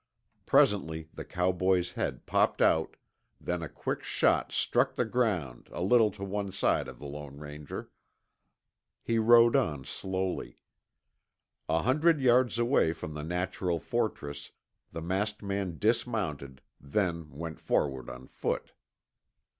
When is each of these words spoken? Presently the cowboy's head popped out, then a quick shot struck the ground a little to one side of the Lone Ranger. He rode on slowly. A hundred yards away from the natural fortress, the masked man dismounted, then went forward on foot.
Presently 0.47 1.09
the 1.13 1.23
cowboy's 1.23 1.91
head 1.91 2.25
popped 2.25 2.59
out, 2.59 2.95
then 3.39 3.61
a 3.61 3.69
quick 3.69 4.01
shot 4.01 4.51
struck 4.51 4.95
the 4.95 5.05
ground 5.05 5.69
a 5.71 5.83
little 5.83 6.09
to 6.13 6.23
one 6.23 6.51
side 6.51 6.87
of 6.87 6.97
the 6.97 7.05
Lone 7.05 7.37
Ranger. 7.37 7.91
He 9.03 9.19
rode 9.19 9.55
on 9.55 9.85
slowly. 9.85 10.63
A 11.69 11.83
hundred 11.83 12.19
yards 12.19 12.57
away 12.57 12.93
from 12.93 13.13
the 13.13 13.23
natural 13.23 13.77
fortress, 13.77 14.49
the 14.91 15.01
masked 15.03 15.43
man 15.43 15.77
dismounted, 15.77 16.63
then 16.79 17.29
went 17.29 17.59
forward 17.59 18.09
on 18.09 18.25
foot. 18.25 18.73